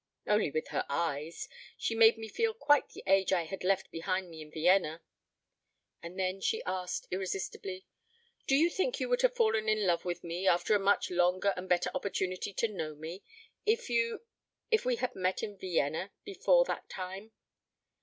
[0.25, 1.47] "Only with her eyes.
[1.77, 5.03] She made me feel quite the age I had left behind me in Vienna."
[6.01, 7.85] And then she asked irresistibly,
[8.47, 11.53] "Do you think you would have fallen in love with me, after a much longer
[11.55, 13.21] and better opportunity to know me,
[13.63, 14.23] if you
[14.71, 17.31] if we had met in Vienna before that time?"